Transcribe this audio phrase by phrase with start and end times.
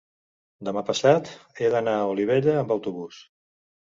[0.69, 1.29] demà passat
[1.59, 3.21] he d'anar a Olivella amb autobús.